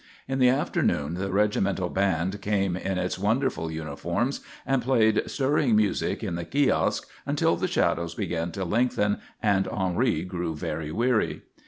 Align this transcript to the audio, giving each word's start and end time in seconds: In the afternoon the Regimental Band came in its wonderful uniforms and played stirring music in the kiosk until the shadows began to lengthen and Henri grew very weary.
In 0.27 0.39
the 0.39 0.49
afternoon 0.49 1.13
the 1.13 1.31
Regimental 1.31 1.87
Band 1.87 2.41
came 2.41 2.75
in 2.75 2.97
its 2.97 3.19
wonderful 3.19 3.69
uniforms 3.69 4.39
and 4.65 4.81
played 4.81 5.21
stirring 5.29 5.75
music 5.75 6.23
in 6.23 6.33
the 6.33 6.43
kiosk 6.43 7.07
until 7.27 7.55
the 7.55 7.67
shadows 7.67 8.15
began 8.15 8.51
to 8.53 8.65
lengthen 8.65 9.19
and 9.43 9.67
Henri 9.67 10.23
grew 10.23 10.55
very 10.55 10.91
weary. 10.91 11.43